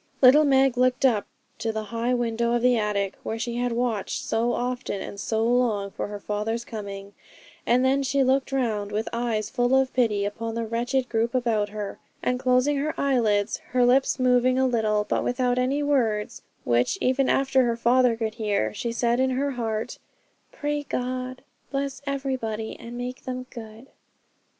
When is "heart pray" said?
19.51-20.81